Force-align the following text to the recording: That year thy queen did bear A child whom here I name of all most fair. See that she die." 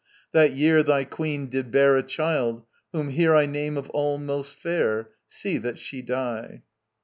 That 0.31 0.53
year 0.53 0.81
thy 0.81 1.03
queen 1.03 1.45
did 1.45 1.69
bear 1.69 1.95
A 1.95 2.01
child 2.01 2.63
whom 2.91 3.09
here 3.09 3.35
I 3.35 3.45
name 3.45 3.77
of 3.77 3.87
all 3.91 4.17
most 4.17 4.57
fair. 4.57 5.11
See 5.27 5.59
that 5.59 5.77
she 5.77 6.01
die." 6.01 6.63